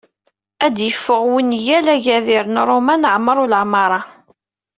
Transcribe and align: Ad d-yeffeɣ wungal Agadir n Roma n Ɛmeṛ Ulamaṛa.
Ad 0.65 0.71
d-yeffeɣ 0.75 1.21
wungal 1.31 1.85
Agadir 1.95 2.45
n 2.49 2.55
Roma 2.67 2.95
n 2.97 3.09
Ɛmeṛ 3.15 3.37
Ulamaṛa. 3.43 4.01